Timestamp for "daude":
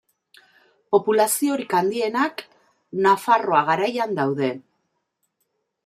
4.23-4.53